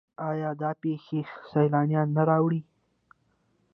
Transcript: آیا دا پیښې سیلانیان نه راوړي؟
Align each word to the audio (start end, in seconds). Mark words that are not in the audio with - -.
آیا 0.29 0.49
دا 0.61 0.71
پیښې 0.83 1.19
سیلانیان 1.51 2.07
نه 2.17 2.23
راوړي؟ 2.29 2.61